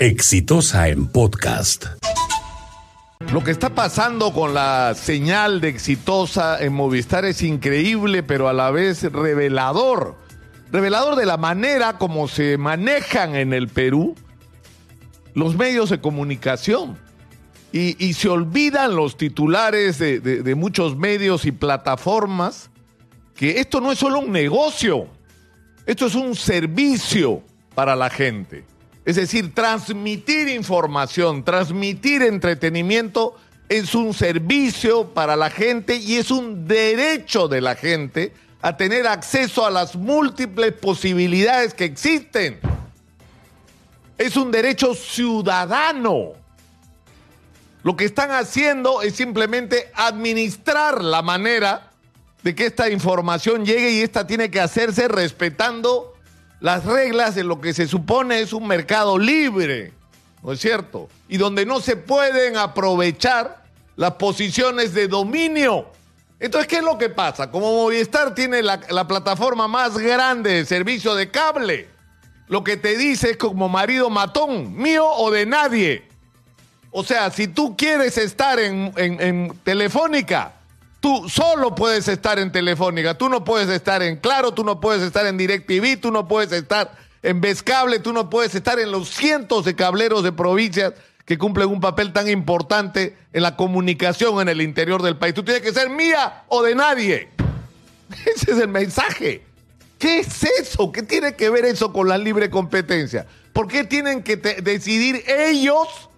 [0.00, 1.86] Exitosa en podcast.
[3.32, 8.52] Lo que está pasando con la señal de exitosa en Movistar es increíble, pero a
[8.52, 10.16] la vez revelador.
[10.72, 14.16] Revelador de la manera como se manejan en el Perú
[15.32, 16.98] los medios de comunicación.
[17.70, 22.70] Y, se olvidan los titulares de muchos medios y plataformas
[23.36, 25.08] que esto no es solo un negocio,
[25.86, 27.42] esto es un servicio
[27.74, 28.64] para la gente.
[29.04, 33.36] Es decir, transmitir información, transmitir entretenimiento
[33.68, 38.32] es un servicio para la gente y es un derecho de la gente
[38.62, 42.60] a tener acceso a las múltiples posibilidades que existen.
[44.16, 46.32] Es un derecho ciudadano.
[47.82, 51.90] Lo que están haciendo es simplemente administrar la manera
[52.42, 56.13] de que esta información llegue y esta tiene que hacerse respetando
[56.60, 59.92] las reglas de lo que se supone es un mercado libre,
[60.42, 61.08] ¿no es cierto?
[61.28, 63.62] Y donde no se pueden aprovechar
[63.96, 65.86] las posiciones de dominio.
[66.40, 67.50] Entonces, ¿qué es lo que pasa?
[67.50, 71.88] Como Movistar tiene la, la plataforma más grande de servicio de cable,
[72.48, 76.08] lo que te dice es como marido matón, mío o de nadie.
[76.90, 80.53] O sea, si tú quieres estar en- en Telefónica,
[81.04, 83.18] tú solo puedes estar en Telefónica.
[83.18, 86.50] Tú no puedes estar en Claro, tú no puedes estar en DirecTV, tú no puedes
[86.50, 90.94] estar en Vescable, tú no puedes estar en los cientos de cableros de provincias
[91.26, 95.34] que cumplen un papel tan importante en la comunicación en el interior del país.
[95.34, 97.28] Tú tienes que ser mía o de nadie.
[98.34, 99.44] Ese es el mensaje.
[99.98, 100.90] ¿Qué es eso?
[100.90, 103.26] ¿Qué tiene que ver eso con la libre competencia?
[103.52, 106.08] ¿Por qué tienen que decidir ellos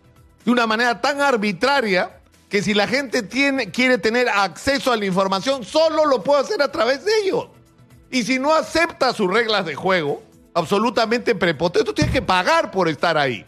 [0.44, 5.04] de una manera tan arbitraria que si la gente tiene, quiere tener acceso a la
[5.04, 7.48] información, solo lo puede hacer a través de ellos?
[8.10, 10.22] Y si no acepta sus reglas de juego,
[10.54, 13.44] absolutamente prepotente, tú tienes que pagar por estar ahí.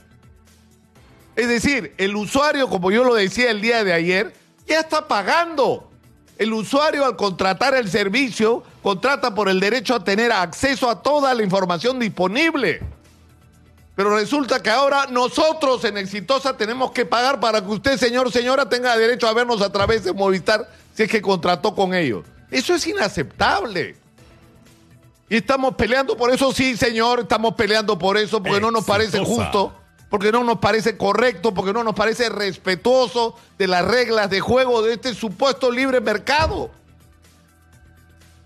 [1.37, 4.35] Es decir, el usuario, como yo lo decía el día de ayer,
[4.67, 5.89] ya está pagando.
[6.37, 11.35] El usuario al contratar el servicio, contrata por el derecho a tener acceso a toda
[11.35, 12.81] la información disponible.
[13.99, 18.69] Pero resulta que ahora nosotros en Exitosa tenemos que pagar para que usted, señor, señora,
[18.69, 22.25] tenga derecho a vernos a través de Movistar si es que contrató con ellos.
[22.49, 23.97] Eso es inaceptable.
[25.29, 29.19] Y estamos peleando por eso, sí, señor, estamos peleando por eso, porque no nos parece
[29.19, 29.75] justo,
[30.09, 34.81] porque no nos parece correcto, porque no nos parece respetuoso de las reglas de juego
[34.81, 36.71] de este supuesto libre mercado.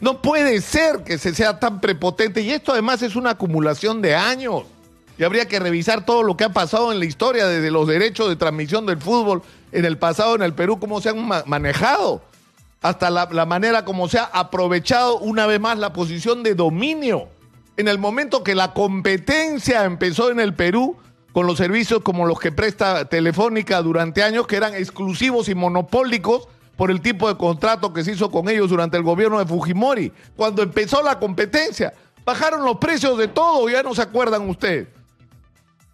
[0.00, 4.14] No puede ser que se sea tan prepotente y esto además es una acumulación de
[4.14, 4.62] años.
[5.18, 8.28] Y habría que revisar todo lo que ha pasado en la historia desde los derechos
[8.28, 12.22] de transmisión del fútbol en el pasado en el Perú, cómo se han ma- manejado,
[12.80, 17.28] hasta la, la manera como se ha aprovechado una vez más la posición de dominio.
[17.76, 20.96] En el momento que la competencia empezó en el Perú,
[21.32, 26.48] con los servicios como los que presta Telefónica durante años, que eran exclusivos y monopólicos
[26.76, 30.12] por el tipo de contrato que se hizo con ellos durante el gobierno de Fujimori.
[30.36, 34.88] Cuando empezó la competencia, bajaron los precios de todo, ya no se acuerdan ustedes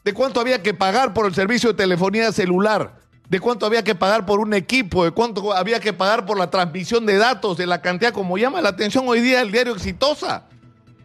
[0.08, 2.94] de cuánto había que pagar por el servicio de telefonía celular,
[3.28, 6.48] de cuánto había que pagar por un equipo, de cuánto había que pagar por la
[6.48, 10.44] transmisión de datos, de la cantidad, como llama la atención hoy día el diario Exitosa,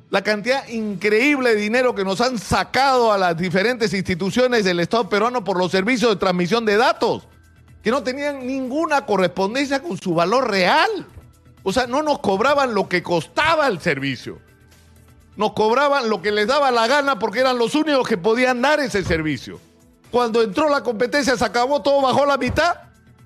[0.09, 5.09] la cantidad increíble de dinero que nos han sacado a las diferentes instituciones del Estado
[5.09, 7.27] peruano por los servicios de transmisión de datos,
[7.83, 11.05] que no tenían ninguna correspondencia con su valor real.
[11.61, 14.39] O sea, no nos cobraban lo que costaba el servicio
[15.35, 18.79] nos cobraban lo que les daba la gana porque eran los únicos que podían dar
[18.79, 19.59] ese servicio.
[20.11, 22.75] Cuando entró la competencia se acabó, todo bajó la mitad.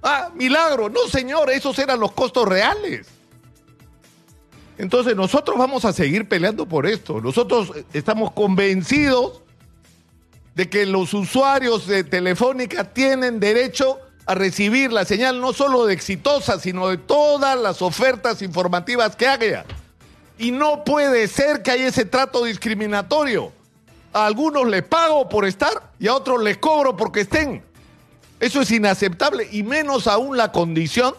[0.02, 0.90] Ah, milagro.
[0.90, 3.08] No, señor, esos eran los costos reales.
[4.78, 7.20] Entonces nosotros vamos a seguir peleando por esto.
[7.20, 9.42] Nosotros eh, estamos convencidos
[10.56, 15.94] de que los usuarios de Telefónica tienen derecho a recibir la señal no solo de
[15.94, 19.66] exitosa, sino de todas las ofertas informativas que haya.
[20.38, 23.52] Y no puede ser que haya ese trato discriminatorio.
[24.14, 27.64] A algunos les pago por estar y a otros les cobro porque estén.
[28.40, 31.14] Eso es inaceptable y menos aún la condición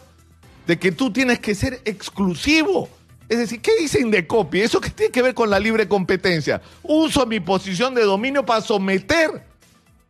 [0.66, 2.88] de que tú tienes que ser exclusivo.
[3.28, 4.64] Es decir, ¿qué dicen de copia?
[4.64, 6.62] Eso que tiene que ver con la libre competencia.
[6.82, 9.44] Uso mi posición de dominio para someter,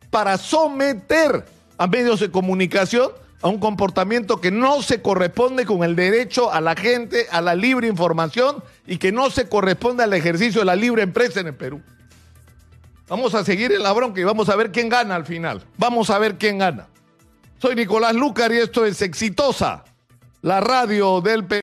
[0.09, 1.45] para someter
[1.77, 6.59] a medios de comunicación a un comportamiento que no se corresponde con el derecho a
[6.61, 10.75] la gente a la libre información y que no se corresponde al ejercicio de la
[10.75, 11.81] libre empresa en el Perú.
[13.07, 15.63] Vamos a seguir en la bronca y vamos a ver quién gana al final.
[15.77, 16.87] Vamos a ver quién gana.
[17.59, 19.83] Soy Nicolás Lucar y esto es Exitosa,
[20.41, 21.57] la radio del Perú.